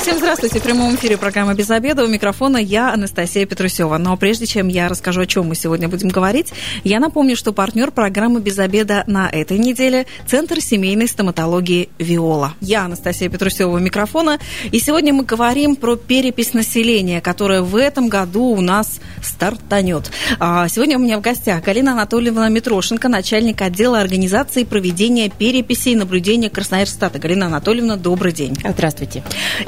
[0.00, 0.60] Всем здравствуйте.
[0.60, 2.04] В прямом эфире программа «Без обеда».
[2.04, 3.98] У микрофона я, Анастасия Петрусева.
[3.98, 6.54] Но прежде чем я расскажу, о чем мы сегодня будем говорить,
[6.84, 12.54] я напомню, что партнер программы «Без обеда» на этой неделе– Центр семейной стоматологии «Виола».
[12.62, 14.38] Я, Анастасия Петрусева, у микрофона.
[14.72, 20.10] И сегодня мы говорим про перепись населения, которая в этом году у нас стартанет.
[20.38, 25.96] А, сегодня у меня в гостях Галина Анатольевна Митрошенко, начальник отдела организации проведения переписей и
[25.96, 27.18] наблюдения Красноярстата.
[27.18, 28.56] Галина Анатольевна, добрый день.
[28.64, 29.22] Здравствуйте.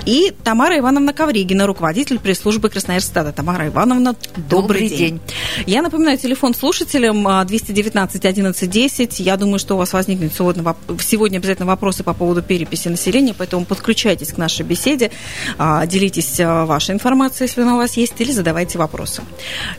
[0.07, 3.33] И Тамара Ивановна Ковригина, руководитель пресс-службы Красноярстата.
[3.33, 4.99] Тамара Ивановна, добрый, добрый день.
[4.99, 5.21] день.
[5.67, 9.21] Я напоминаю, телефон слушателям 219 11 10.
[9.21, 13.65] Я думаю, что у вас возникнет сегодня, сегодня обязательно вопросы по поводу переписи населения, поэтому
[13.65, 15.11] подключайтесь к нашей беседе,
[15.59, 19.23] а, делитесь а, вашей информацией, если она у вас есть, или задавайте вопросы.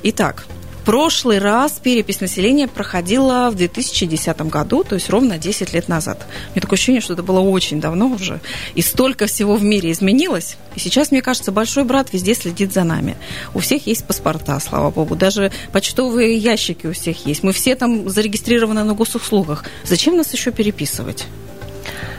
[0.03, 0.45] Итак,
[0.85, 6.25] прошлый раз перепись населения проходила в 2010 году, то есть ровно 10 лет назад.
[6.49, 8.39] У меня такое ощущение, что это было очень давно уже.
[8.75, 10.57] И столько всего в мире изменилось.
[10.75, 13.17] И сейчас, мне кажется, большой брат везде следит за нами.
[13.53, 15.15] У всех есть паспорта, слава богу.
[15.15, 17.43] Даже почтовые ящики у всех есть.
[17.43, 19.65] Мы все там зарегистрированы на госуслугах.
[19.83, 21.25] Зачем нас еще переписывать?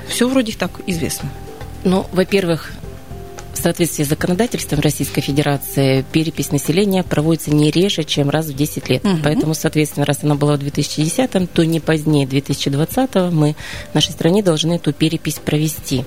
[0.08, 1.30] Все вроде так известно.
[1.84, 2.72] Ну, во-первых,
[3.58, 9.04] соответствии с законодательством Российской Федерации перепись населения проводится не реже, чем раз в 10 лет.
[9.04, 9.18] Угу.
[9.22, 13.56] Поэтому, соответственно, раз она была в 2010, то не позднее 2020 мы
[13.90, 16.04] в нашей стране должны эту перепись провести.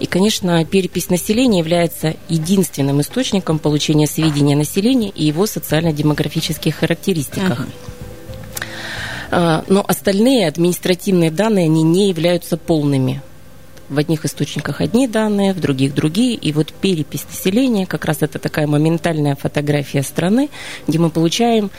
[0.00, 7.60] И, конечно, перепись населения является единственным источником получения сведений о населении и его социально-демографических характеристиках.
[7.60, 7.68] Угу.
[9.68, 13.22] Но остальные административные данные, они не являются полными
[13.88, 16.34] в одних источниках одни данные, в других другие.
[16.34, 20.50] И вот перепись населения, как раз это такая моментальная фотография страны,
[20.86, 21.70] где мы получаем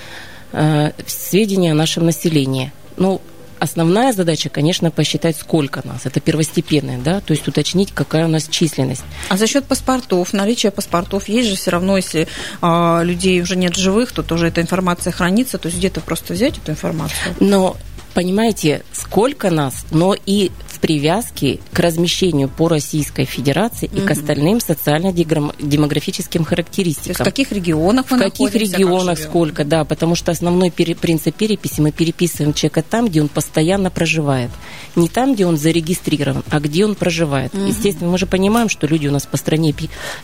[0.52, 2.72] э, сведения о нашем населении.
[2.98, 3.22] Ну,
[3.64, 6.06] основная задача, конечно, посчитать, сколько нас.
[6.06, 9.04] Это первостепенная, да, то есть уточнить, какая у нас численность.
[9.30, 12.28] А за счет паспортов, наличия паспортов есть же все равно, если
[12.62, 16.58] а, людей уже нет живых, то тоже эта информация хранится, то есть где-то просто взять
[16.58, 17.36] эту информацию.
[17.40, 17.78] Но
[18.14, 20.52] понимаете, сколько нас, но и
[20.84, 24.00] привязки к размещению по Российской Федерации угу.
[24.00, 27.04] и к остальным социально-демографическим характеристикам.
[27.04, 30.72] То есть в каких регионах мы В каких регионах как сколько, да, потому что основной
[30.72, 34.52] пере, принцип переписи мы переписываем человека там, где он постоянно проживает.
[34.98, 37.56] Не там, где он зарегистрирован, а где он проживает.
[37.56, 37.64] Угу.
[37.64, 39.74] Естественно, мы же понимаем, что люди у нас по стране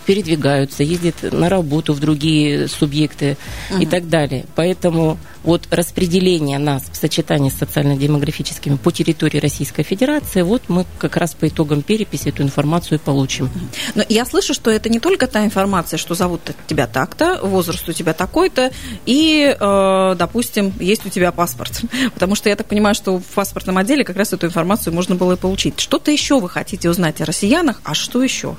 [0.06, 3.38] передвигаются, ездят на работу в другие субъекты
[3.72, 3.82] угу.
[3.82, 4.44] и так далее.
[4.56, 11.18] Поэтому вот распределение нас в сочетании с социально-демографическими по территории Российской Федерации, вот мы как
[11.18, 13.50] раз по итогам переписи эту информацию получим.
[13.96, 17.94] Но я слышу, что это не только та информация, что зовут тебя так-то, возраст у
[17.94, 18.72] тебя такой-то,
[19.06, 21.82] и, э, допустим, есть у тебя паспорт.
[22.14, 25.34] Потому что я так понимаю, что в паспортном отделе как раз эту информацию можно было
[25.34, 25.80] и получить.
[25.80, 28.56] Что-то еще вы хотите узнать о россиянах, а что еще?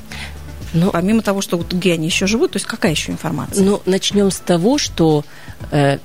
[0.72, 3.64] Ну, Помимо того, что вот где они еще живут, то есть какая еще информация?
[3.64, 5.24] Ну, начнем с того, что
[5.72, 5.98] э,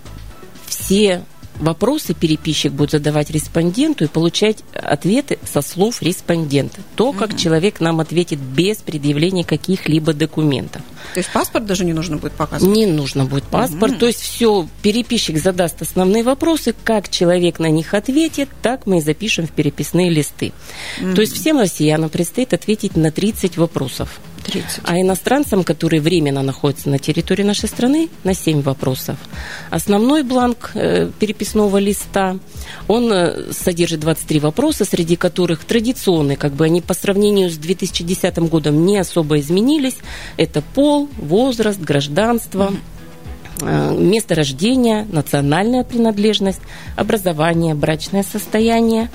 [0.66, 1.24] все
[1.60, 6.82] вопросы переписчик будет задавать респонденту и получать ответы со слов респондента.
[6.96, 7.38] То, как угу.
[7.38, 10.82] человек нам ответит без предъявления каких-либо документов.
[11.14, 12.76] То есть паспорт даже не нужно будет показывать?
[12.76, 13.94] Не нужно будет паспорт.
[13.94, 14.00] Угу.
[14.00, 19.02] То есть все, переписчик задаст основные вопросы, как человек на них ответит, так мы и
[19.02, 20.52] запишем в переписные листы.
[21.02, 21.16] Угу.
[21.16, 24.20] То есть всем россиянам предстоит ответить на 30 вопросов.
[24.46, 24.82] 30.
[24.84, 29.18] А иностранцам, которые временно находятся на территории нашей страны, на 7 вопросов.
[29.70, 32.38] Основной бланк э, переписного листа,
[32.88, 38.38] он э, содержит 23 вопроса, среди которых традиционные, как бы они по сравнению с 2010
[38.50, 39.98] годом не особо изменились.
[40.38, 42.72] Это пол, возраст, гражданство,
[43.62, 46.62] э, место рождения, национальная принадлежность,
[46.96, 49.10] образование, брачное состояние,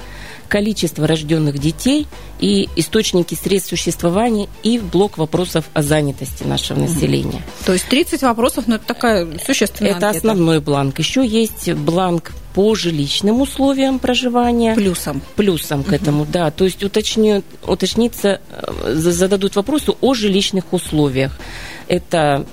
[0.51, 2.07] количество рожденных детей
[2.41, 7.43] и источники средств существования и блок вопросов о занятости нашего населения.
[7.65, 10.29] То есть 30 вопросов, но ну, это такая существенная Это анкета.
[10.29, 10.99] основной бланк.
[10.99, 14.75] Еще есть бланк по жилищным условиям проживания.
[14.75, 15.23] Плюсом.
[15.37, 16.51] Плюсом к этому, да.
[16.51, 21.39] То есть уточню, уточнится, э, зададут вопросы о жилищных условиях.
[21.87, 22.45] Это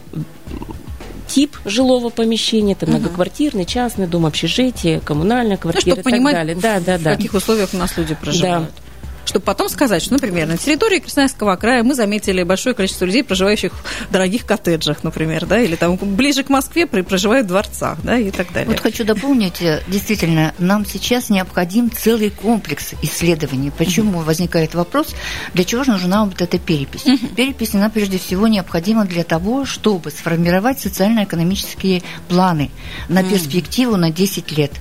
[1.27, 6.55] тип жилого помещения, это многоквартирный, частный дом, общежитие, коммунальная квартира ну, и так понимать, далее.
[6.55, 7.13] Да, да, да.
[7.13, 8.69] В каких условиях у нас люди проживают.
[8.69, 8.86] Да.
[9.27, 13.73] Чтобы потом сказать, что, например, на территории Красноярского края мы заметили большое количество людей, проживающих
[13.73, 18.31] в дорогих коттеджах, например, да, или там ближе к Москве проживают в дворцах, да, и
[18.31, 18.71] так далее.
[18.71, 23.71] Вот хочу дополнить, э, действительно, нам сейчас необходим целый комплекс исследований.
[23.77, 24.23] Почему mm-hmm.
[24.25, 25.13] возникает вопрос,
[25.53, 27.05] для чего же нужна вот эта перепись?
[27.05, 27.35] Mm-hmm.
[27.35, 32.71] Перепись, она прежде всего необходима для того, чтобы сформировать социально-экономические планы
[33.09, 33.29] на mm-hmm.
[33.29, 34.71] перспективу на 10 лет.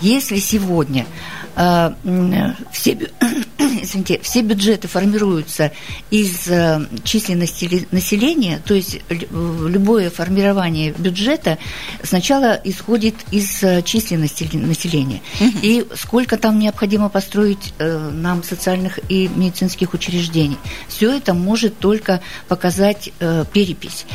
[0.00, 1.06] Если сегодня
[1.56, 1.92] э,
[2.72, 2.98] все,
[3.82, 5.72] извините, все бюджеты формируются
[6.10, 11.58] из э, численности населения, то есть любое формирование бюджета
[12.02, 15.20] сначала исходит из э, численности населения.
[15.40, 15.58] Угу.
[15.62, 20.58] И сколько там необходимо построить нам социальных и медицинских учреждений.
[20.88, 23.10] Все это может только показать
[23.52, 24.06] перепись.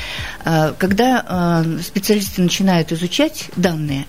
[0.43, 4.05] Когда специалисты начинают изучать данные,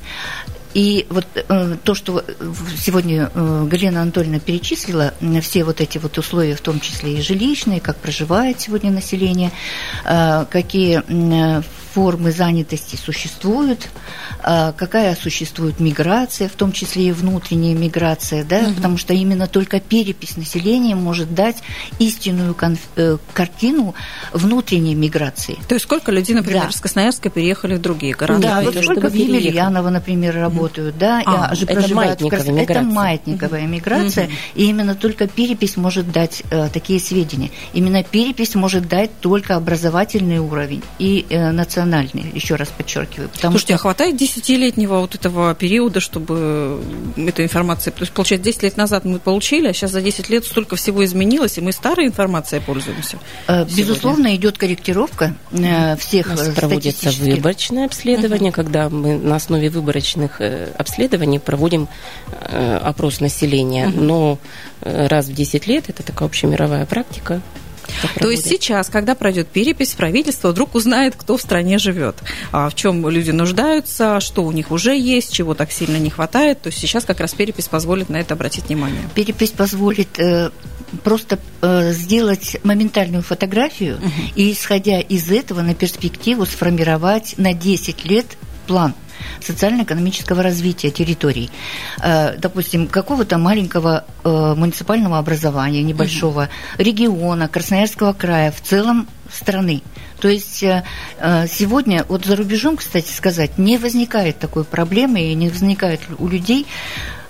[0.75, 2.25] и вот э, то, что
[2.77, 7.81] сегодня э, Галина Анатольевна перечислила, все вот эти вот условия, в том числе и жилищные,
[7.81, 9.53] как проживает сегодня население,
[10.05, 11.63] э, какие э,
[11.95, 13.89] формы занятости существуют,
[14.43, 18.75] а, какая существует миграция, в том числе и внутренняя миграция, да, угу.
[18.75, 21.63] потому что именно только перепись населения может дать
[22.01, 22.57] истинную
[22.97, 23.95] э, картину
[24.33, 25.57] внутренней миграции.
[25.69, 26.69] То есть сколько людей, например, да.
[26.69, 28.43] из Красноярска переехали в другие города?
[28.43, 32.73] Да, вот сколько в Емельяново, например, работают, да, а, а проживают в Красноярске.
[32.73, 34.33] Это маятниковая миграция, угу.
[34.57, 37.51] и именно только перепись может дать э, такие сведения.
[37.73, 43.29] Именно перепись может дать только образовательный уровень и э, национальный национальный, еще раз подчеркиваю.
[43.29, 43.81] Потому Слушайте, что...
[43.81, 46.83] а хватает десятилетнего вот этого периода, чтобы
[47.17, 47.93] эта информация...
[47.93, 51.05] То есть, получается, 10 лет назад мы получили, а сейчас за 10 лет столько всего
[51.05, 53.19] изменилось, и мы старой информацией пользуемся.
[53.47, 54.37] Э, безусловно, сегодня.
[54.37, 58.57] идет корректировка э, всех У нас проводится выборочное обследование, угу.
[58.57, 61.89] когда мы на основе выборочных э, обследований проводим
[62.41, 63.89] опрос населения.
[63.89, 64.01] Угу.
[64.01, 64.39] Но
[64.81, 67.41] раз в 10 лет, это такая общемировая практика,
[68.19, 72.17] то есть сейчас, когда пройдет перепись, правительство вдруг узнает, кто в стране живет,
[72.53, 76.63] а в чем люди нуждаются, что у них уже есть, чего так сильно не хватает.
[76.63, 79.03] То есть сейчас как раз перепись позволит на это обратить внимание.
[79.15, 80.51] Перепись позволит э,
[81.03, 84.11] просто э, сделать моментальную фотографию угу.
[84.37, 88.27] и, исходя из этого, на перспективу сформировать на 10 лет
[88.67, 88.95] план
[89.41, 91.51] социально-экономического развития территорий.
[92.03, 96.83] Э, допустим, какого-то маленького э, муниципального образования, небольшого, угу.
[96.83, 99.83] региона, Красноярского края, в целом страны.
[100.21, 100.85] То есть э,
[101.49, 106.67] сегодня, вот за рубежом, кстати сказать, не возникает такой проблемы и не возникает у людей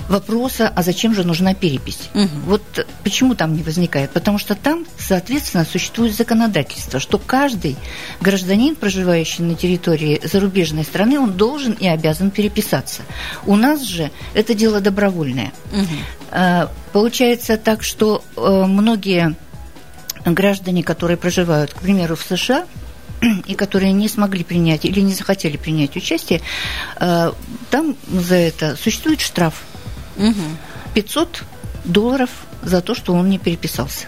[0.08, 2.10] вопроса, а зачем же нужна перепись.
[2.14, 2.28] Угу.
[2.46, 4.10] Вот почему там не возникает?
[4.10, 7.76] Потому что там, соответственно, существует законодательство, что каждый
[8.20, 13.02] гражданин, проживающий на территории зарубежной страны, он должен и обязан переписаться.
[13.46, 15.52] У нас же это дело добровольное.
[15.72, 16.68] Угу.
[16.92, 19.36] Получается так, что э, многие
[20.24, 22.66] граждане, которые проживают, к примеру, в США,
[23.46, 26.40] и которые не смогли принять или не захотели принять участие,
[27.00, 27.32] э,
[27.70, 29.62] там за это существует штраф.
[30.16, 30.42] Угу.
[30.94, 31.42] 500
[31.84, 32.30] долларов
[32.62, 34.06] за то, что он не переписался.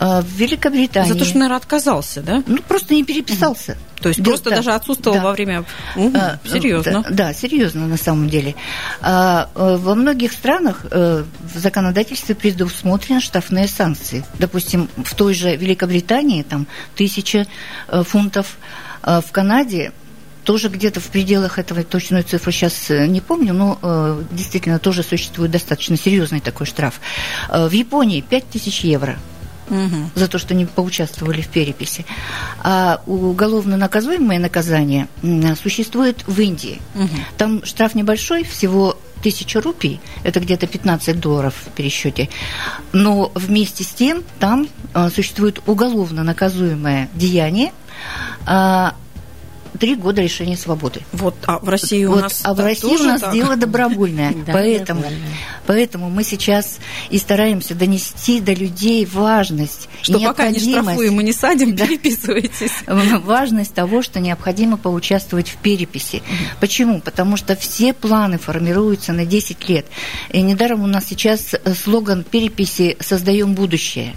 [0.00, 1.12] А, в Великобритании...
[1.12, 2.42] За то, что, наверное, отказался, да?
[2.46, 3.76] Ну, просто не переписался.
[4.00, 5.24] То есть просто да, даже отсутствовал да.
[5.24, 5.64] во время...
[5.96, 7.02] Угу, а, серьезно.
[7.02, 8.54] Да, да, серьезно на самом деле.
[9.00, 14.24] А, э, во многих странах э, в законодательстве предусмотрены штрафные санкции.
[14.38, 17.46] Допустим, в той же Великобритании там тысяча
[17.88, 18.56] э, фунтов,
[19.00, 19.92] в Канаде
[20.48, 25.02] тоже где-то в пределах этого точную цифру сейчас э, не помню, но э, действительно тоже
[25.02, 27.02] существует достаточно серьезный такой штраф.
[27.50, 29.18] Э, в Японии 5000 евро
[29.68, 30.10] угу.
[30.14, 32.06] за то, что не поучаствовали в переписи.
[32.62, 35.08] А уголовно наказуемое наказание
[35.62, 36.80] существует в Индии.
[36.94, 37.08] Угу.
[37.36, 42.30] Там штраф небольшой, всего тысяча рупий, это где-то 15 долларов в пересчете.
[42.94, 44.66] Но вместе с тем там
[45.14, 47.72] существует уголовно наказуемое деяние,
[48.46, 48.94] а,
[49.78, 51.00] три года лишения свободы.
[51.12, 53.32] Вот, а в России у вот, нас А в России у нас так?
[53.32, 54.34] дело добровольное.
[54.46, 55.04] поэтому,
[55.66, 56.78] поэтому мы сейчас
[57.10, 59.88] и стараемся донести до людей важность.
[60.02, 62.72] Что пока не штрафуем и не садим, переписывайтесь.
[62.86, 66.22] Важность того, что необходимо поучаствовать в переписи.
[66.60, 67.00] Почему?
[67.00, 69.86] Потому что все планы формируются на 10 лет.
[70.30, 74.14] И недаром у нас сейчас слоган переписи «Создаем будущее».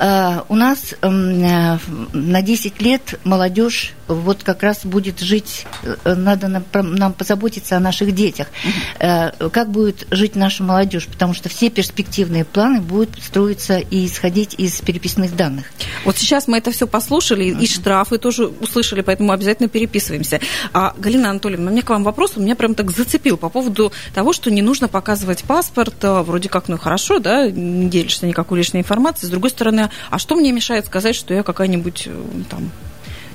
[0.00, 6.14] Uh, у нас um, uh, на 10 лет молодежь вот как раз будет жить, э,
[6.14, 8.48] надо нам, нам позаботиться о наших детях.
[8.64, 9.50] Угу.
[9.50, 14.80] Как будет жить наша молодежь, потому что все перспективные планы будут строиться и исходить из
[14.80, 15.66] переписных данных.
[16.04, 17.60] Вот сейчас мы это все послушали, угу.
[17.60, 20.40] и штрафы тоже услышали, поэтому обязательно переписываемся.
[20.72, 23.92] А, Галина Анатольевна, у меня к вам вопрос, он меня прям так зацепил по поводу
[24.14, 28.80] того, что не нужно показывать паспорт, вроде как, ну хорошо, да, не делишься никакой лишней
[28.80, 29.26] информации.
[29.26, 32.70] С другой стороны, а что мне мешает сказать, что я какая-нибудь э, там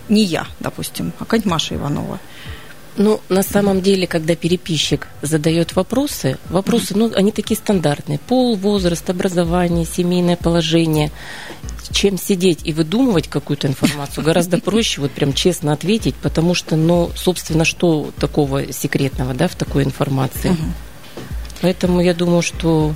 [0.09, 2.19] не я, допустим, а какая-нибудь Маша Иванова?
[2.95, 8.19] Ну, на самом деле, когда переписчик задает вопросы, вопросы, ну, они такие стандартные.
[8.19, 11.11] Пол, возраст, образование, семейное положение.
[11.91, 17.11] Чем сидеть и выдумывать какую-то информацию, гораздо проще вот прям честно ответить, потому что, ну,
[17.15, 20.55] собственно, что такого секретного, да, в такой информации.
[21.61, 22.93] Поэтому я думаю, что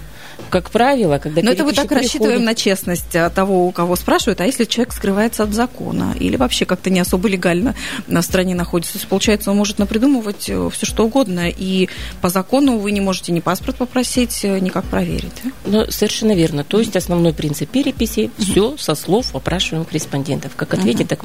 [0.50, 2.04] как правило, когда Но это вы так приходит...
[2.04, 6.36] рассчитываем на честность а, того, у кого спрашивают, а если человек скрывается от закона или
[6.36, 7.76] вообще как-то не особо легально
[8.08, 11.90] на стране находится, то есть, получается, он может напридумывать э, все что угодно, и
[12.22, 15.34] по закону вы не можете ни паспорт попросить, э, никак проверить.
[15.44, 15.52] Да?
[15.66, 16.64] Ну, совершенно верно.
[16.64, 20.56] То есть основной принцип переписи– все со слов опрашиваемых респондентов.
[20.56, 21.20] Как ответить, так...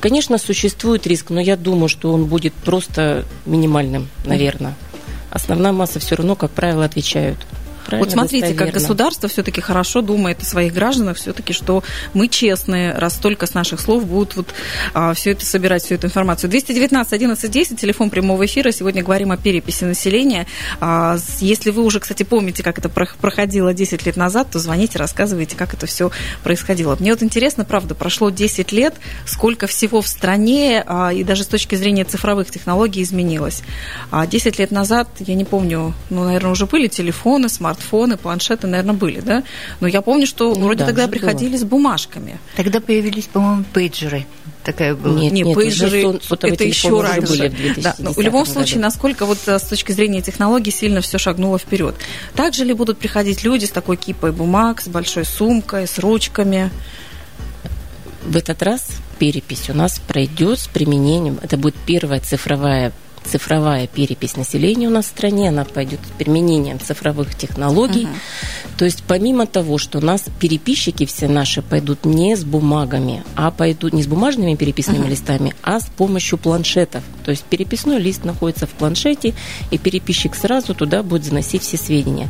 [0.00, 4.74] Конечно, существует риск, но я думаю, что он будет просто минимальным, наверное.
[5.30, 7.38] Основная масса все равно, как правило, отвечают
[7.90, 8.72] вот смотрите, достоверно.
[8.72, 11.82] как государство все-таки хорошо думает о своих гражданах, все-таки, что
[12.14, 14.54] мы честные, раз только с наших слов будут вот
[14.94, 16.50] а, все это собирать, всю эту информацию.
[16.50, 18.70] 219 11 10, телефон прямого эфира.
[18.70, 20.46] Сегодня говорим о переписи населения.
[20.80, 25.56] А, если вы уже, кстати, помните, как это проходило 10 лет назад, то звоните, рассказывайте,
[25.56, 26.10] как это все
[26.42, 26.96] происходило.
[26.98, 28.94] Мне вот интересно, правда, прошло 10 лет,
[29.26, 33.62] сколько всего в стране а, и даже с точки зрения цифровых технологий изменилось.
[34.10, 38.66] А 10 лет назад, я не помню, ну, наверное, уже были телефоны, смартфоны, смартфоны, планшеты,
[38.66, 39.42] наверное, были, да?
[39.80, 41.58] Но я помню, что ну, вроде да, тогда приходили было.
[41.58, 42.38] с бумажками.
[42.56, 44.26] Тогда появились, по-моему, пейджеры
[44.64, 45.18] такая была.
[45.18, 47.48] Нет, нет, пейджеры это еще раньше.
[47.48, 48.52] Были в да, но в любом году.
[48.52, 51.96] случае, насколько вот э, с точки зрения технологий сильно все шагнуло вперед.
[52.34, 56.70] Также ли будут приходить люди с такой кипой бумаг, с большой сумкой, с ручками?
[58.24, 58.88] В этот раз
[59.18, 62.92] перепись у нас пройдет с применением, это будет первая цифровая
[63.24, 68.04] цифровая перепись населения у нас в стране, она пойдет с применением цифровых технологий.
[68.04, 68.12] Угу.
[68.78, 73.50] То есть помимо того, что у нас переписчики все наши пойдут не с бумагами, а
[73.50, 75.10] пойдут не с бумажными переписными угу.
[75.10, 77.02] листами, а с помощью планшетов.
[77.24, 79.34] То есть переписной лист находится в планшете,
[79.70, 82.28] и переписчик сразу туда будет заносить все сведения.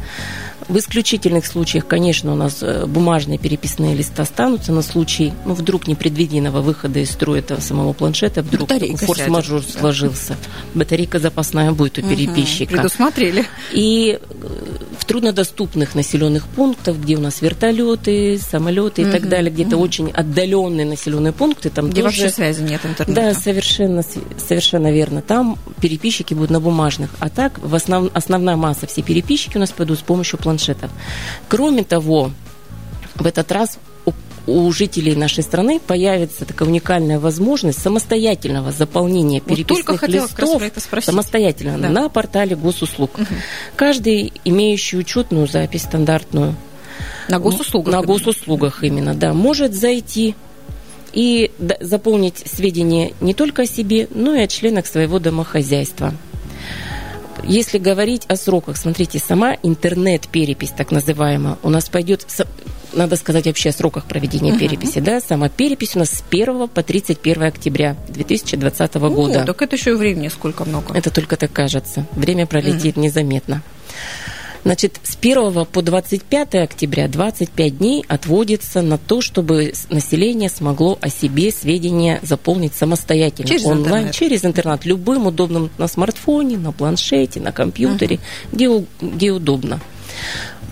[0.73, 5.87] В исключительных случаях, конечно, у нас э, бумажные переписные листы останутся на случай, ну, вдруг
[5.87, 9.81] непредвиденного выхода из строя этого самого планшета, вдруг форс-мажор да.
[9.81, 10.35] сложился.
[10.73, 12.73] Батарейка запасная будет у переписчика.
[12.73, 13.45] Угу, предусмотрели.
[13.73, 14.47] И э,
[14.99, 19.85] в труднодоступных населенных пунктах, где у нас вертолеты, самолеты и угу, так далее, где-то угу.
[19.85, 22.23] очень отдаленные населенные пункты, там где тоже...
[22.23, 23.21] вообще связи нет интернета.
[23.21, 24.03] Да, совершенно,
[24.39, 25.21] совершенно верно.
[25.21, 27.11] Там переписчики будут на бумажных.
[27.19, 28.11] А так, в основ...
[28.15, 30.91] основная масса все переписчики у нас пойдут с помощью планшета планшетов.
[31.49, 32.31] Кроме того,
[33.15, 33.79] в этот раз
[34.47, 40.63] у жителей нашей страны появится такая уникальная возможность самостоятельного заполнения переписных вот листов
[41.01, 41.89] самостоятельно да.
[41.89, 43.19] на портале госуслуг.
[43.19, 43.27] Угу.
[43.77, 46.57] Каждый, имеющий учетную запись стандартную,
[47.29, 47.95] на госуслугах.
[47.95, 50.35] На госуслугах именно, да, может зайти
[51.13, 56.15] и заполнить сведения не только о себе, но и о членах своего домохозяйства.
[57.45, 62.27] Если говорить о сроках, смотрите, сама интернет-перепись, так называемая, у нас пойдет,
[62.93, 64.59] надо сказать вообще о сроках проведения uh-huh.
[64.59, 69.43] переписи, да, сама перепись у нас с 1 по 31 октября 2020 года.
[69.43, 70.97] О, так это еще времени сколько много.
[70.97, 72.07] Это только так кажется.
[72.13, 73.01] Время пролетит uh-huh.
[73.01, 73.63] незаметно.
[74.65, 81.09] Значит, с 1 по 25 октября 25 дней отводится на то, чтобы население смогло о
[81.09, 83.49] себе сведения заполнить самостоятельно.
[83.49, 84.15] Через онлайн, интернет.
[84.15, 88.53] через интернет, любым удобным на смартфоне, на планшете, на компьютере, uh-huh.
[88.53, 89.81] где, где удобно.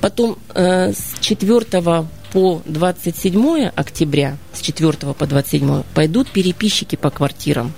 [0.00, 7.72] Потом э, с 4 по 27 октября, с 4 по 27 пойдут переписчики по квартирам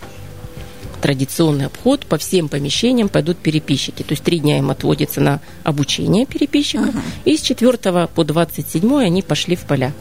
[1.02, 4.02] традиционный обход по всем помещениям пойдут переписчики.
[4.02, 7.02] То есть три дня им отводится на обучение переписчиков, uh-huh.
[7.24, 9.92] и с 4 по 27 они пошли в поля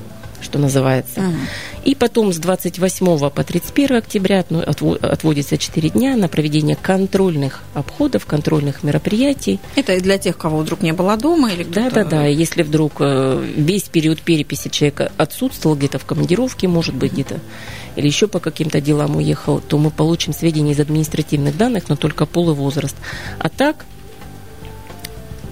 [0.41, 1.21] что называется.
[1.21, 1.35] Uh-huh.
[1.85, 4.43] И потом с 28 по 31 октября
[5.01, 9.59] отводится 4 дня на проведение контрольных обходов, контрольных мероприятий.
[9.75, 12.25] Это для тех, кого вдруг не было дома или Да, да, да.
[12.25, 17.39] Если вдруг э, весь период переписи человека отсутствовал где-то в командировке, может быть, где-то
[17.95, 22.25] или еще по каким-то делам уехал, то мы получим сведения из административных данных, но только
[22.25, 22.95] пол и возраст.
[23.39, 23.85] А так,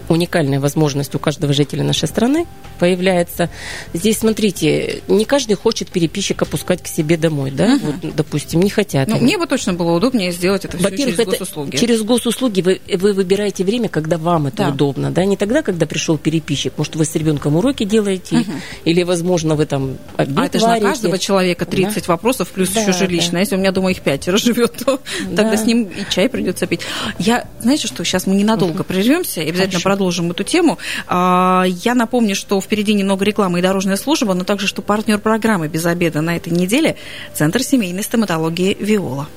[0.10, 2.46] уникальная возможность у каждого жителя нашей страны
[2.80, 3.50] появляется.
[3.94, 7.86] Здесь, смотрите, не каждый хочет переписчика пускать к себе домой, да, угу.
[7.86, 9.08] вот, допустим, не хотят.
[9.08, 11.78] Ну, мне бы точно было удобнее сделать это все через госуслуги.
[11.78, 14.70] через госуслуги вы, вы выбираете время, когда вам это да.
[14.70, 16.74] удобно, да, не тогда, когда пришел переписчик.
[16.78, 18.51] Может, вы с ребенком уроки делаете, угу.
[18.86, 22.13] или, возможно, вы там обед А это же на каждого человека 30 да.
[22.13, 23.34] вопросов, плюс да, еще жилищно.
[23.34, 23.39] Да.
[23.39, 25.00] Если у меня дома их пятеро живет, то
[25.30, 25.44] да.
[25.44, 26.82] тогда с ним и чай придется пить.
[27.20, 28.84] Я, знаете что, сейчас мы ненадолго угу.
[28.84, 29.84] прервемся и обязательно Хорошо.
[29.84, 30.77] продолжим эту тему.
[31.08, 35.68] А, я напомню, что впереди немного рекламы и дорожная служба, но также, что партнер программы
[35.68, 36.96] «Без обеда» на этой неделе–
[37.34, 39.27] Центр семейной стоматологии «Виола».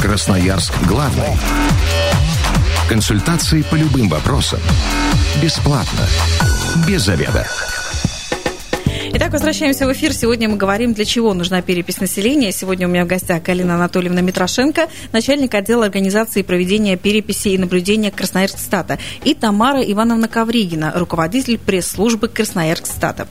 [0.00, 1.28] Красноярск главный.
[2.88, 4.60] Консультации по любым вопросам.
[5.42, 6.06] Бесплатно.
[6.86, 7.46] Без заведа.
[9.16, 10.12] Итак, возвращаемся в эфир.
[10.12, 12.50] Сегодня мы говорим, для чего нужна перепись населения.
[12.50, 18.10] Сегодня у меня в гостях Галина Анатольевна Митрошенко, начальник отдела организации проведения переписи и наблюдения
[18.10, 23.28] Красноярскстата, и Тамара Ивановна Ковригина, руководитель пресс-службы Красноярскстата.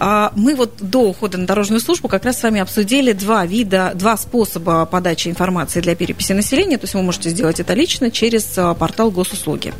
[0.00, 3.92] А, мы вот до ухода на дорожную службу как раз с вами обсудили два вида,
[3.94, 6.78] два способа подачи информации для переписи населения.
[6.78, 9.72] То есть вы можете сделать это лично через а, портал госуслуги.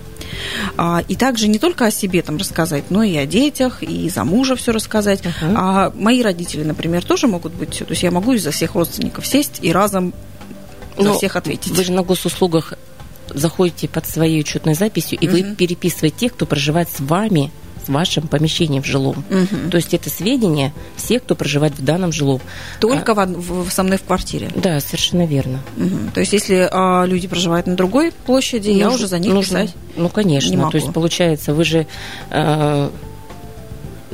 [0.77, 4.25] А, и также не только о себе там рассказать, но и о детях, и за
[4.25, 5.16] мужа все рассказать.
[5.23, 5.55] Uh-huh.
[5.57, 9.59] А мои родители, например, тоже могут быть, то есть я могу из-за всех родственников сесть
[9.63, 10.15] и разом
[10.97, 11.73] за но всех ответить.
[11.73, 12.75] Вы же на госуслугах
[13.29, 15.51] заходите под своей учетной записью, и uh-huh.
[15.51, 17.51] вы переписываете тех, кто проживает с вами
[17.89, 19.25] в вашем помещении в жилом.
[19.31, 19.71] Угу.
[19.71, 22.41] То есть это сведения всех, кто проживает в данном жилом.
[22.81, 24.51] Только а, в, в, со мной в квартире?
[24.55, 25.61] Да, совершенно верно.
[25.77, 26.13] Угу.
[26.15, 29.63] То есть если а, люди проживают на другой площади, нужно, я уже за них нужно,
[29.63, 30.51] писать Ну, конечно.
[30.51, 30.71] Не могу.
[30.71, 31.87] То есть получается, вы же...
[32.31, 32.91] А,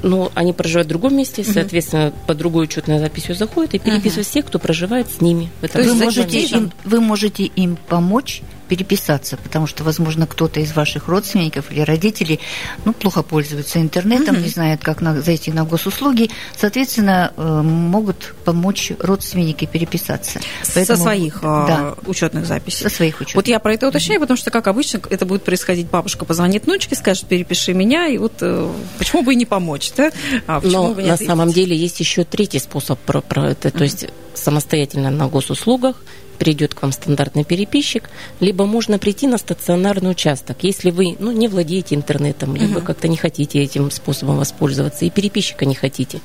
[0.02, 4.46] ну, они проживают в другом месте, соответственно, по другой учетной записью заходят и переписывают всех,
[4.46, 5.50] кто проживает с ними.
[5.60, 8.42] В этом вы можете, им, вы можете им помочь
[8.72, 12.40] переписаться, потому что, возможно, кто-то из ваших родственников или родителей
[12.86, 14.42] ну, плохо пользуется интернетом, mm-hmm.
[14.42, 20.40] не знает, как на, зайти на госуслуги, соответственно, э, могут помочь родственники переписаться.
[20.74, 22.88] Поэтому, со своих а, да, учетных записей.
[22.88, 23.34] Со своих учетных.
[23.34, 26.96] Вот я про это уточняю, потому что, как обычно, это будет происходить, бабушка позвонит внучке,
[26.96, 30.12] скажет, перепиши меня, и вот э, почему бы и не помочь, да?
[30.46, 33.76] А Но на самом деле есть еще третий способ про, про это, mm-hmm.
[33.76, 35.96] то есть самостоятельно на госуслугах
[36.38, 38.10] придет к вам стандартный переписчик,
[38.40, 42.84] либо можно прийти на стационарный участок, если вы ну, не владеете интернетом, либо uh-huh.
[42.84, 46.20] как-то не хотите этим способом воспользоваться, и переписчика не хотите,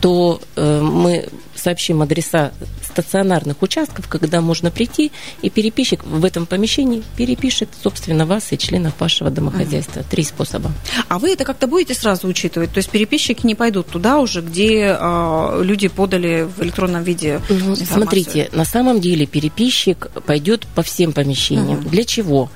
[0.00, 7.02] то э, мы сообщим адреса стационарных участков, когда можно прийти, и переписчик в этом помещении
[7.16, 10.02] перепишет, собственно, вас и членов вашего домохозяйства.
[10.02, 10.72] Три способа.
[11.08, 12.72] А вы это как-то будете сразу учитывать?
[12.72, 17.76] То есть переписчики не пойдут туда уже, где э, люди подали в электронном виде ну,
[17.76, 21.80] Смотрите, на самом деле переписчик пойдет по всем помещениям.
[21.80, 21.88] Угу.
[21.88, 22.50] Для чего?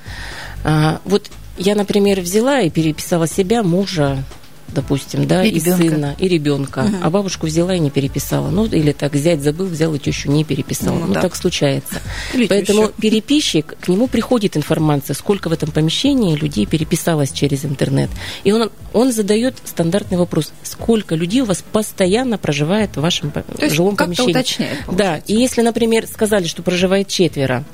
[0.64, 4.24] А, вот я, например, взяла и переписала себя, мужа,
[4.72, 6.96] допустим, да, и, и сына, и ребенка, угу.
[7.02, 8.50] а бабушку взяла и не переписала.
[8.50, 10.94] Ну, или так, взять забыл, взял и тещу не переписал.
[10.94, 11.22] Ну, ну так.
[11.22, 11.96] так случается.
[12.34, 13.00] Или Поэтому тещу.
[13.00, 18.10] переписчик, к нему приходит информация, сколько в этом помещении людей переписалось через интернет.
[18.44, 23.70] И он, он задает стандартный вопрос, сколько людей у вас постоянно проживает в вашем То
[23.70, 24.30] жилом помещении.
[24.30, 27.64] Уточняет, да, и если, например, сказали, что проживает четверо,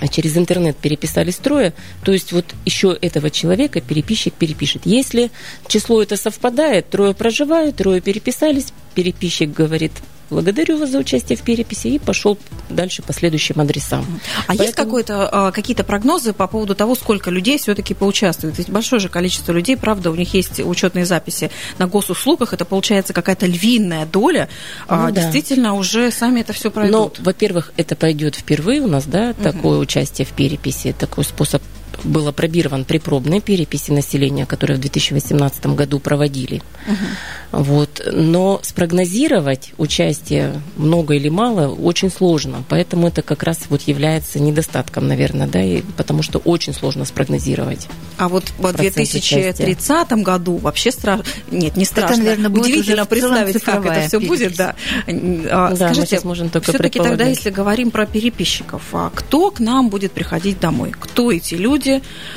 [0.00, 1.72] а через интернет переписали строя,
[2.04, 4.82] то есть вот еще этого человека переписчик перепишет.
[4.84, 5.30] Если
[5.68, 9.92] число это совпадает, трое проживают, трое переписались, переписчик говорит,
[10.30, 14.04] благодарю вас за участие в переписи и пошел дальше по следующим адресам.
[14.46, 14.98] А Поэтому...
[14.98, 18.58] есть а, какие-то прогнозы по поводу того, сколько людей все-таки поучаствует?
[18.58, 23.12] Ведь большое же количество людей, правда, у них есть учетные записи на госуслугах, это получается
[23.12, 24.48] какая-то львиная доля,
[24.88, 25.22] а, ну, да.
[25.22, 27.16] действительно уже сами это все пройдут.
[27.18, 29.42] Ну, во-первых, это пойдет впервые у нас, да, угу.
[29.42, 31.62] такое участие в переписи, такой способ
[32.02, 36.62] был опробирован при пробной переписи населения, которую в 2018 году проводили.
[36.86, 37.62] Угу.
[37.62, 38.02] Вот.
[38.12, 42.64] Но спрогнозировать участие много или мало очень сложно.
[42.68, 47.88] Поэтому это как раз вот является недостатком, наверное, да, и потому что очень сложно спрогнозировать.
[48.18, 51.24] А вот в 2030 году вообще страшно.
[51.50, 52.14] Нет, не страшно.
[52.14, 54.56] Это, наверное, будет Удивительно представить, как это все будет.
[54.56, 54.74] Да.
[55.06, 59.60] А, да, Скажите, мы можем только все-таки тогда, если говорим про переписчиков, а кто к
[59.60, 60.92] нам будет приходить домой?
[60.98, 61.83] Кто эти люди?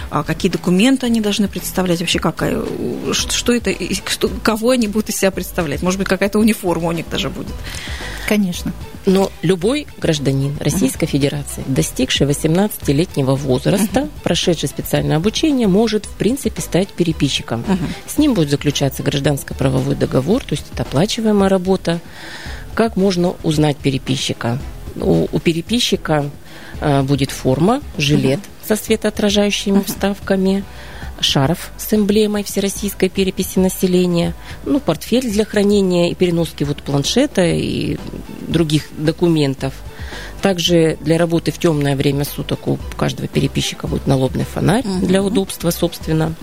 [0.09, 2.61] А какие документы они должны представлять, вообще какая,
[3.11, 3.73] что это,
[4.07, 5.81] что, кого они будут из себя представлять.
[5.81, 7.53] Может быть, какая-то униформа у них даже будет.
[8.27, 8.73] Конечно.
[9.05, 11.11] Но любой гражданин Российской uh-huh.
[11.11, 14.09] Федерации, достигший 18-летнего возраста, uh-huh.
[14.21, 17.61] прошедший специальное обучение, может, в принципе, стать переписчиком.
[17.61, 17.77] Uh-huh.
[18.05, 22.01] С ним будет заключаться гражданско-правовой договор, то есть это оплачиваемая работа.
[22.75, 24.59] Как можно узнать переписчика?
[24.97, 26.29] У, у переписчика
[26.81, 30.63] э, будет форма, жилет, uh-huh со светоотражающими вставками,
[31.19, 34.33] шаров с эмблемой всероссийской переписи населения,
[34.65, 37.97] ну, портфель для хранения и переноски вот планшета и
[38.47, 39.73] других документов.
[40.41, 45.05] Также для работы в темное время суток у каждого переписчика будет налобный фонарь угу.
[45.05, 46.35] для удобства, собственно.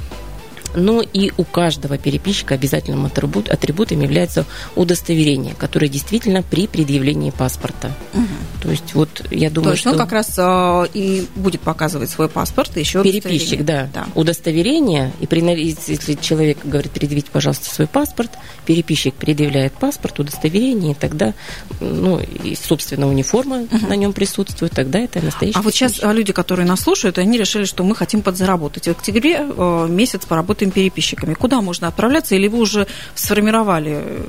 [0.74, 4.44] Но и у каждого переписчика обязательным атрибут, атрибутом является
[4.76, 7.92] удостоверение, которое действительно при предъявлении паспорта.
[8.12, 8.62] Угу.
[8.62, 9.90] То есть вот я думаю, То есть что...
[9.90, 13.88] он как раз э, и будет показывать свой паспорт, еще Переписчик, да.
[13.92, 14.06] да.
[14.14, 18.30] Удостоверение, и при, если человек говорит, предъявите, пожалуйста, свой паспорт,
[18.66, 21.34] переписчик предъявляет паспорт, удостоверение, и тогда,
[21.80, 23.86] ну, и, собственно, униформа угу.
[23.86, 27.64] на нем присутствует, тогда это настоящий А вот сейчас люди, которые нас слушают, они решили,
[27.64, 28.86] что мы хотим подзаработать.
[28.86, 31.34] В октябре э, месяц поработаем работаем переписчиками.
[31.34, 34.24] Куда можно отправляться, или вы уже сформировали э,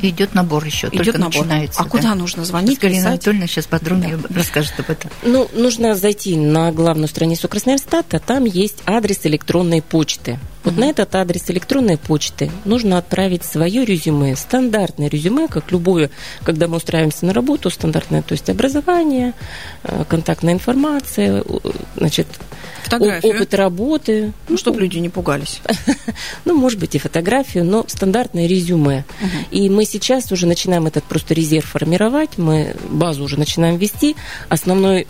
[0.00, 1.44] Идет набор еще, Идет только набор.
[1.44, 1.80] начинается.
[1.80, 1.90] А да.
[1.90, 2.80] куда нужно звонить?
[2.80, 4.34] Галина Анатольевна сейчас подробнее да.
[4.34, 5.10] расскажет об этом.
[5.22, 10.40] Ну, нужно зайти на главную страницу Красноярстата, там есть адрес электронной почты.
[10.64, 10.80] Вот mm-hmm.
[10.80, 16.10] на этот адрес электронной почты нужно отправить свое резюме, стандартное резюме, как любое,
[16.42, 19.34] когда мы устраиваемся на работу, стандартное, то есть образование,
[19.84, 21.44] э, контактная информация,
[21.96, 22.26] значит,
[22.84, 23.34] фотографию.
[23.34, 24.32] опыт работы.
[24.48, 25.60] Ну, чтобы люди не пугались.
[26.44, 29.04] ну, может быть, и фотографию, но стандартное резюме.
[29.50, 34.16] И мы сейчас уже начинаем этот просто резерв формировать, мы базу уже начинаем вести.
[34.48, 35.06] Основной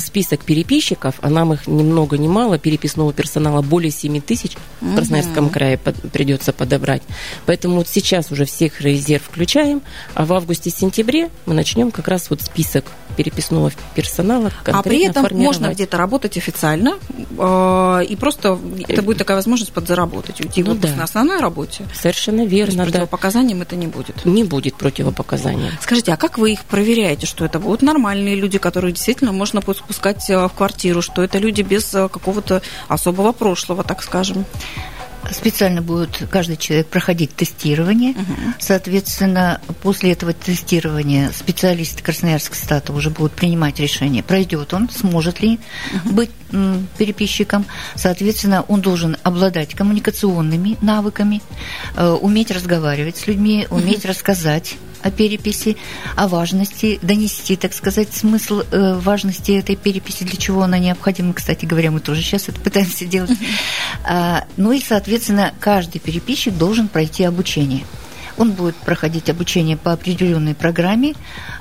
[0.00, 4.94] список переписчиков, а нам их ни много ни мало, переписного персонала более 7 тысяч в
[4.94, 7.02] Красноярском крае под, придется подобрать.
[7.46, 9.82] Поэтому вот сейчас уже всех резерв включаем,
[10.14, 15.68] а в августе-сентябре мы начнем как раз вот список переписного персонала А при этом можно
[15.68, 16.98] где-то работать официально,
[17.38, 18.58] э, и просто
[18.88, 20.88] это будет такая возможность подзаработать, уйти ну, да.
[20.96, 21.84] на основной работе.
[21.94, 22.90] Совершенно верно, да.
[22.90, 24.24] противопоказанием это не будет.
[24.24, 25.72] Не будет противопоказанием.
[25.80, 30.28] Скажите, а как вы их проверяете, что это будут нормальные люди, которые действительно можно спускать
[30.30, 34.44] э, в квартиру, что это люди без э, какого-то особого прошлого, так скажем.
[35.30, 38.10] Специально будет каждый человек проходить тестирование.
[38.10, 38.54] Угу.
[38.58, 45.60] Соответственно, после этого тестирования специалисты Красноярского стата уже будут принимать решение, пройдет он, сможет ли
[45.94, 46.14] угу.
[46.14, 46.30] быть
[46.98, 47.64] переписчиком.
[47.94, 51.40] Соответственно, он должен обладать коммуникационными навыками,
[51.96, 54.08] э, уметь разговаривать с людьми, уметь угу.
[54.08, 55.76] рассказать о переписи,
[56.16, 61.34] о важности, донести, так сказать, смысл э, важности этой переписи, для чего она необходима.
[61.34, 63.30] Кстати говоря, мы тоже сейчас это пытаемся делать.
[64.04, 67.84] А, ну и, соответственно, каждый переписчик должен пройти обучение.
[68.36, 71.14] Он будет проходить обучение по определенной программе.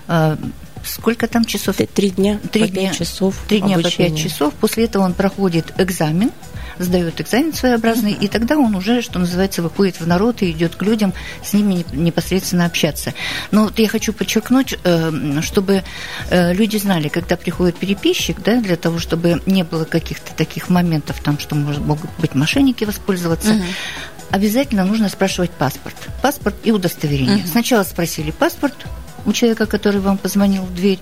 [0.08, 0.38] А,
[0.84, 1.78] сколько там часов?
[1.94, 2.40] Три дня.
[2.52, 3.36] Три дня часов.
[3.48, 4.10] Три дня обучения.
[4.10, 4.54] по пять часов.
[4.56, 6.32] После этого он проходит экзамен
[6.84, 10.82] сдает экзамен своеобразный, и тогда он уже, что называется, выходит в народ и идет к
[10.84, 11.14] людям,
[11.44, 13.14] с ними непосредственно общаться.
[13.52, 15.84] Но вот я хочу подчеркнуть, э, чтобы
[16.30, 21.22] э, люди знали, когда приходит переписчик, да, для того, чтобы не было каких-то таких моментов,
[21.24, 23.64] там, что может, могут быть мошенники воспользоваться, угу.
[24.30, 25.96] обязательно нужно спрашивать паспорт.
[26.22, 27.44] Паспорт и удостоверение.
[27.44, 27.48] Угу.
[27.48, 28.76] Сначала спросили паспорт,
[29.26, 31.00] у человека, который вам позвонил в дверь.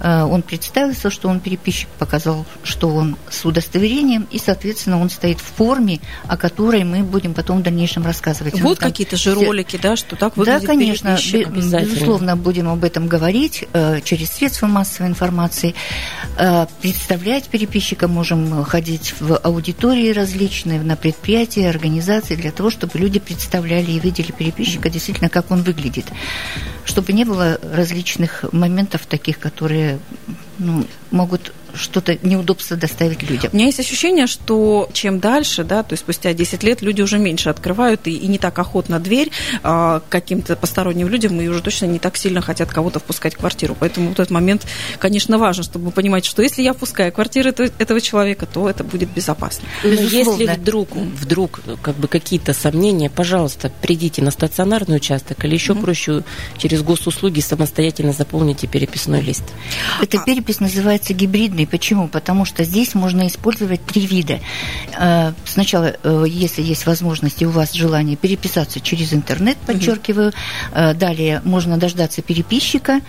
[0.00, 5.40] Э, он представился, что он переписчик, показал, что он с удостоверением, и, соответственно, он стоит
[5.40, 8.60] в форме, о которой мы будем потом в дальнейшем рассказывать.
[8.60, 11.18] Вот какие-то же ролики, да, что так выглядит Да, конечно,
[11.50, 15.74] безусловно, будем об этом говорить э, через средства массовой информации.
[16.38, 23.18] Э, представлять переписчика можем ходить в аудитории различные, на предприятия, организации, для того, чтобы люди
[23.18, 26.06] представляли и видели переписчика действительно, как он выглядит.
[26.84, 29.98] Чтобы не было различных моментов таких, которые
[30.58, 33.50] ну, могут что-то неудобство доставить людям.
[33.52, 37.18] У меня есть ощущение, что чем дальше, да, то есть спустя 10 лет люди уже
[37.18, 39.30] меньше открывают и, и не так охотно дверь
[39.62, 43.76] а, каким-то посторонним людям, и уже точно не так сильно хотят кого-то впускать в квартиру.
[43.78, 44.66] Поэтому вот этот момент,
[44.98, 49.10] конечно, важен, чтобы понимать, что если я впускаю в квартиру этого человека, то это будет
[49.10, 49.68] безопасно.
[49.82, 55.72] Но если вдруг, вдруг как бы какие-то сомнения, пожалуйста, придите на стационарный участок или еще
[55.72, 55.80] mm-hmm.
[55.80, 56.24] проще
[56.58, 59.44] через госуслуги самостоятельно заполните переписной лист.
[60.00, 60.24] Эта а...
[60.24, 61.66] перепись называется гибридный удобный.
[61.66, 62.08] Почему?
[62.08, 64.40] Потому что здесь можно использовать три вида.
[64.98, 70.94] Э, сначала, э, если есть возможность и у вас желание переписаться через интернет, подчеркиваю, угу.
[70.94, 73.00] далее можно дождаться переписчика,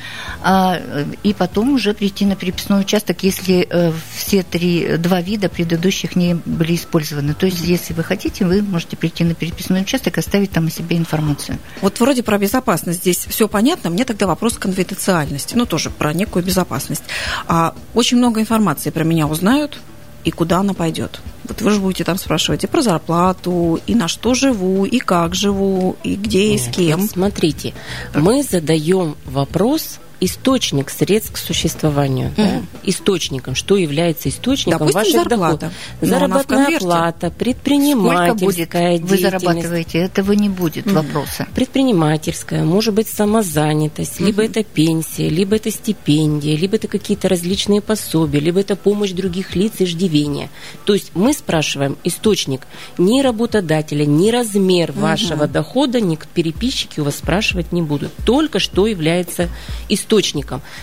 [0.42, 0.80] а,
[1.24, 3.68] и потом уже прийти на переписной участок, если
[4.16, 7.34] все три, два вида предыдущих не были использованы.
[7.34, 10.70] То есть, если вы хотите, вы можете прийти на переписной участок и оставить там о
[10.70, 11.58] себе информацию.
[11.82, 13.90] Вот вроде про безопасность здесь все понятно.
[13.90, 17.04] Мне тогда вопрос конфиденциальности, ну тоже про некую безопасность.
[17.48, 19.80] А очень много информации про меня узнают,
[20.24, 21.22] и куда она пойдет.
[21.46, 25.36] Вот вы же будете там спрашивать и про зарплату, и на что живу, и как
[25.36, 27.08] живу, и где и с кем.
[27.08, 27.74] Смотрите,
[28.14, 32.30] мы задаем вопрос источник средств к существованию.
[32.30, 32.36] Угу.
[32.38, 32.62] Да?
[32.84, 33.56] Источником.
[33.56, 35.58] Что является источником Допустим, ваших зарплата.
[35.58, 35.74] доходов?
[36.02, 40.96] Заработная плата, предпринимательская будет, Вы зарабатываете, этого не будет угу.
[40.96, 41.48] вопроса.
[41.56, 44.28] Предпринимательская, может быть, самозанятость, угу.
[44.28, 49.56] либо это пенсия, либо это стипендия, либо это какие-то различные пособия, либо это помощь других
[49.56, 50.50] лиц, иждивения.
[50.86, 52.62] То есть мы спрашиваем источник
[52.98, 55.02] ни работодателя, ни размер угу.
[55.02, 58.12] вашего дохода, ни переписчики у вас спрашивать не будут.
[58.26, 59.50] Только что является
[59.90, 60.13] источником.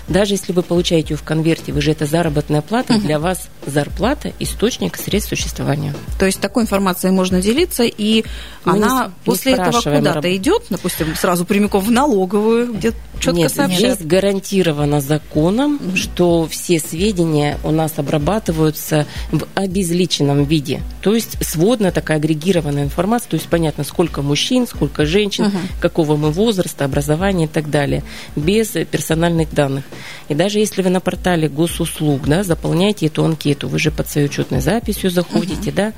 [0.09, 3.03] Даже если вы получаете ее в конверте, вы же это заработная плата, угу.
[3.03, 5.95] для вас зарплата– источник средств существования.
[6.19, 8.25] То есть такой информацией можно делиться, и
[8.64, 13.33] мы она не, после не этого куда-то идет, допустим, сразу прямиком в налоговую, где четко
[13.33, 13.97] Нет, сообщает?
[13.97, 15.97] здесь гарантировано законом, угу.
[15.97, 20.81] что все сведения у нас обрабатываются в обезличенном виде.
[21.03, 25.59] То есть сводная такая агрегированная информация, то есть понятно, сколько мужчин, сколько женщин, угу.
[25.81, 28.03] какого мы возраста, образования и так далее,
[28.37, 29.85] без персональных данных.
[30.28, 34.26] И даже если вы на портале госуслуг да, заполняете эту анкету, вы же под своей
[34.26, 35.76] учетной записью заходите, угу.
[35.76, 35.92] да,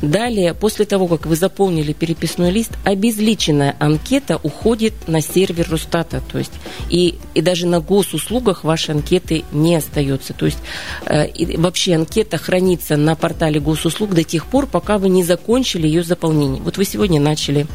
[0.00, 6.38] далее, после того, как вы заполнили переписной лист, обезличенная анкета уходит на сервер Росстата, то
[6.38, 6.52] есть
[6.90, 10.32] и, и даже на госуслугах ваши анкеты не остается.
[10.32, 10.58] То есть
[11.06, 16.02] э, вообще анкета хранится на портале госуслуг до тех пор, пока вы не закончили ее
[16.02, 16.62] заполнение.
[16.62, 17.66] Вот вы сегодня начали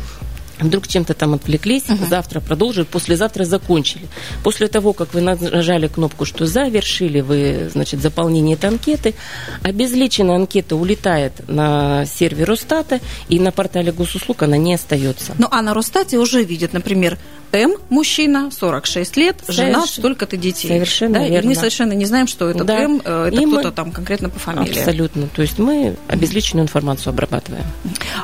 [0.60, 2.08] вдруг чем-то там отвлеклись, uh-huh.
[2.10, 4.08] завтра продолжили, послезавтра закончили.
[4.44, 9.16] После того, как вы нажали кнопку, что завершили вы, значит, заполнение этой анкеты,
[9.64, 15.34] обезличенная анкета улетает на сервер Росстата, и на портале госуслуг она не остается.
[15.38, 17.18] Ну, а на Росстате уже видят, например,
[17.52, 20.68] М, мужчина, 46 лет, жена столько-то детей.
[20.68, 21.28] Совершенно да?
[21.28, 21.46] верно.
[21.46, 22.80] И мы совершенно не знаем, что этот да.
[22.80, 24.78] М, э, это кто-то там конкретно по фамилии.
[24.78, 25.28] Абсолютно.
[25.28, 27.66] То есть мы обезличенную информацию обрабатываем.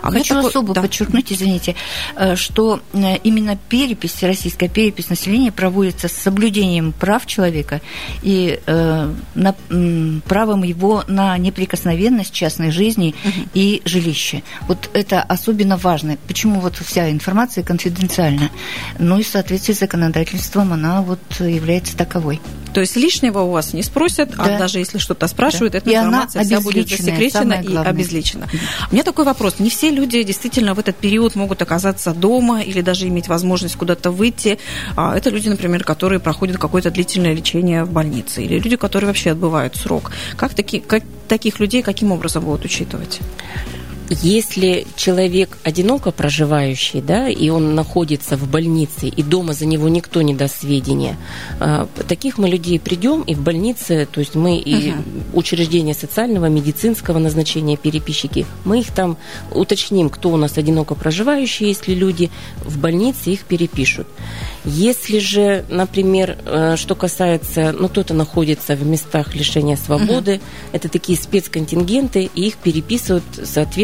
[0.02, 0.50] А Хочу такой...
[0.50, 0.82] особо да.
[0.82, 1.76] подчеркнуть, извините,
[2.16, 7.82] э, что э, именно перепись, российская перепись населения проводится с соблюдением прав человека
[8.22, 13.50] и э, на, э, правом его на неприкосновенность частной жизни угу.
[13.54, 14.42] и жилища.
[14.68, 16.18] Вот это особенно важно.
[16.28, 18.50] Почему вот вся информация конфиденциальна?
[19.14, 22.42] Ну и в соответствии с законодательством она вот является таковой.
[22.74, 24.56] То есть лишнего у вас не спросят, а да.
[24.56, 25.78] а даже если что-то спрашивают, да.
[25.78, 28.50] эта и информация вся будет засекречена и обезличена.
[28.90, 29.60] У меня такой вопрос.
[29.60, 34.10] Не все люди действительно в этот период могут оказаться дома или даже иметь возможность куда-то
[34.10, 34.58] выйти.
[34.96, 39.34] А это люди, например, которые проходят какое-то длительное лечение в больнице, или люди, которые вообще
[39.34, 40.12] отбывают срок.
[40.38, 43.20] Как, таки, как таких людей каким образом будут учитывать?
[44.10, 50.22] Если человек одиноко проживающий, да, и он находится в больнице, и дома за него никто
[50.22, 51.18] не даст сведения,
[51.60, 54.94] а, таких мы людей придем, и в больнице, то есть мы и uh
[55.34, 59.18] учреждения социального, медицинского назначения, переписчики, мы их там
[59.52, 62.30] уточним, кто у нас одиноко проживающие, если люди
[62.64, 64.08] в больнице их перепишут.
[64.64, 70.90] Если же, например, э, что касается, ну, кто-то находится в местах лишения свободы, uh это
[70.90, 73.24] такие спецконтингенты, и их переписывают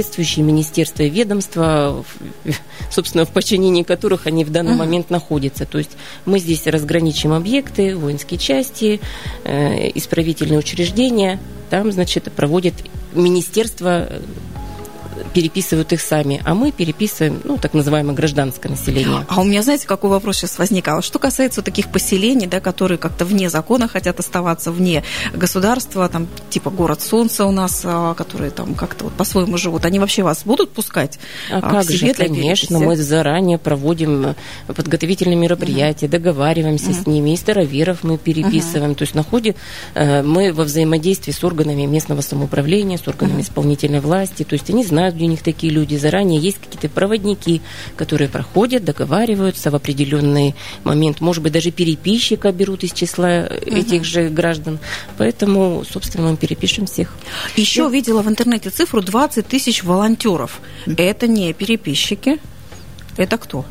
[0.10, 2.04] соответствующие министерства и ведомства,
[2.92, 5.66] собственно, в подчинении которых они в данный uh момент находятся.
[5.66, 5.92] То есть
[6.26, 9.00] мы здесь разграничим объекты, воинские части,
[9.44, 12.74] э, исправительные учреждения, там, значит, проводит
[13.14, 14.10] министерство
[15.34, 19.26] переписывают их сами, а мы переписываем, ну, так называемое гражданское население.
[19.28, 21.02] А у меня, знаете, какой вопрос сейчас возникал?
[21.02, 25.04] Что касается таких поселений, да, которые как-то вне закона хотят оставаться, вне
[25.34, 30.00] государства, там, типа город Солнца у нас, а, которые там как-то вот по-своему живут, они
[30.00, 31.20] вообще вас будут пускать?
[31.52, 32.88] А, а как же, конечно, переписи?
[32.88, 34.36] мы заранее проводим
[34.68, 39.56] подготовительные мероприятия, uh договариваемся uh с ними, и староверов мы переписываем, uh то есть находим,
[39.94, 44.70] э, мы во взаимодействии с органами местного самоуправления, с органами uh исполнительной власти, то есть
[44.70, 47.62] они знают, где у них такие люди, заранее есть какие-то проводники,
[47.96, 53.76] которые проходят, договариваются в определенный момент, может быть, даже переписчика берут из числа угу.
[53.76, 54.80] этих же граждан.
[55.18, 57.14] Поэтому, собственно, мы перепишем всех.
[57.56, 57.90] Еще Я...
[57.90, 60.60] видела в интернете цифру 20 тысяч волонтеров.
[60.86, 62.40] Это не переписчики,
[63.18, 63.66] это кто?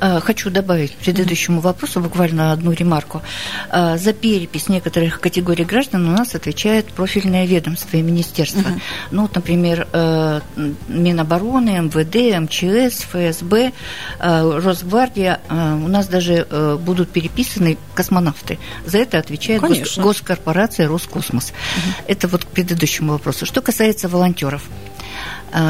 [0.00, 3.22] Э, хочу добавить к предыдущему вопросу буквально одну ремарку.
[3.70, 8.60] Э, за перепись некоторых категорий граждан у нас отвечает профильное ведомство и министерство.
[8.60, 8.80] Uh-huh.
[9.10, 10.40] Ну, вот, например, э,
[10.88, 13.72] Минобороны, МВД, МЧС, ФСБ,
[14.20, 15.40] Росгвардия.
[15.50, 16.46] У нас даже
[16.80, 18.58] будут переписаны космонавты.
[18.86, 20.02] За это отвечает Конечно.
[20.02, 21.52] госкорпорация Роскосмос.
[21.52, 22.04] Uh-huh.
[22.06, 23.46] Это вот к предыдущему вопросу.
[23.46, 24.62] Что касается волонтеров.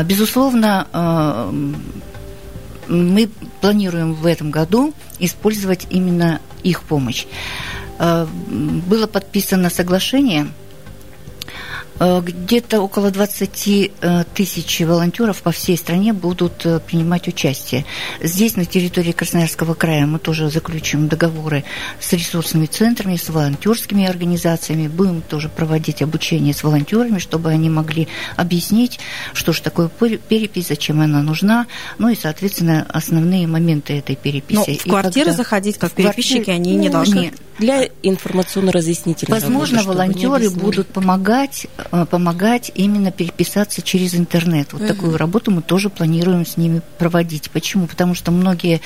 [0.04, 0.86] Безусловно,
[2.88, 3.28] мы
[3.60, 7.26] планируем в этом году использовать именно их помощь.
[7.98, 10.48] Э, было подписано соглашение
[12.00, 17.84] где-то около 20 э, тысяч волонтеров по всей стране будут э, принимать участие.
[18.22, 21.64] Здесь, на территории Красноярского края, мы тоже заключим договоры
[21.98, 24.86] с ресурсными центрами, с волонтерскими организациями.
[24.86, 28.06] Будем тоже проводить обучение с волонтерами, чтобы они могли
[28.36, 29.00] объяснить,
[29.32, 31.66] что же такое перепись, зачем она нужна,
[31.98, 34.56] ну и, соответственно, основные моменты этой переписи.
[34.56, 35.36] Но в квартиры когда...
[35.36, 36.56] заходить, как переписчики, квартиры...
[36.56, 37.18] они не ну, должны.
[37.18, 37.34] Нет.
[37.58, 44.72] Для информационно-разъяснительной Возможно, работы, волонтеры будут помогать Э, помогать именно переписаться через интернет.
[44.72, 44.88] Вот угу.
[44.88, 47.50] такую работу мы тоже планируем с ними проводить.
[47.50, 47.86] Почему?
[47.86, 48.80] Потому что многие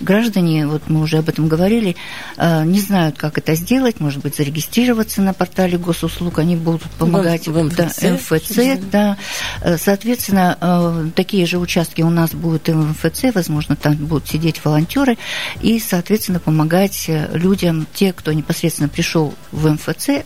[0.00, 1.96] граждане, вот мы уже об этом говорили,
[2.36, 7.46] э, не знают, как это сделать, может быть, зарегистрироваться на портале госуслуг, они будут помогать
[7.48, 8.56] в, в МФЦ, да, МФЦ
[8.90, 9.16] да.
[9.62, 14.64] Э, соответственно, такие же участки у нас будут и в МФЦ, возможно, там будут сидеть
[14.64, 15.18] волонтеры
[15.60, 20.24] и, соответственно, помогать людям, те, кто непосредственно пришел в МФЦ,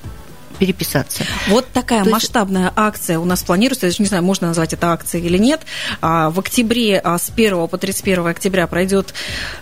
[0.62, 1.24] переписаться.
[1.48, 2.74] Вот такая То масштабная есть...
[2.76, 3.86] акция у нас планируется.
[3.86, 5.62] Я даже не знаю, можно назвать это акцией или нет.
[6.00, 9.12] А, в октябре а, с 1 по 31 октября пройдет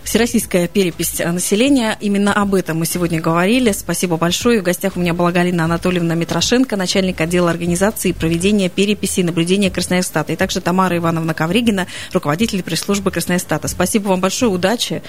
[0.04, 1.96] всероссийская перепись населения.
[2.02, 3.72] Именно об этом мы сегодня говорили.
[3.72, 4.60] Спасибо большое.
[4.60, 9.22] В гостях у меня была Галина Анатольевна Митрошенко, начальник отдела организации и проведения переписи и
[9.22, 10.34] наблюдения Красноярстата.
[10.34, 13.68] И также Тамара Ивановна Ковригина, руководитель пресс-службы Красноярстата.
[13.68, 15.02] Спасибо вам большое, удачи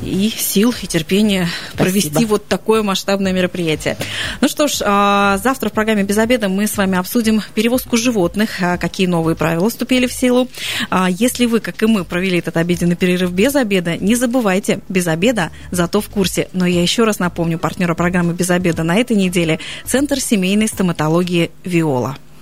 [0.00, 1.82] и сил, и терпения Спасибо.
[1.82, 3.96] провести вот такое масштабное мероприятие.
[4.40, 8.50] Ну что ж, а, завтра в программе «Без обеда» мы с вами обсудим перевозку животных,
[8.60, 10.48] а какие новые правила вступили в силу.
[10.90, 15.06] А если вы, как и мы, провели этот обеденный перерыв без обеда, не забывайте, без
[15.06, 16.48] обеда, зато в курсе.
[16.52, 21.50] Но я еще раз напомню, партнера программы «Без обеда» на этой неделе– Центр семейной стоматологии
[21.64, 22.16] «Виола».